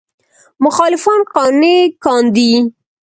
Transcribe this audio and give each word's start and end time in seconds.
مخالفان 0.65 1.19
قانع 1.35 1.75
کاندي. 2.03 2.51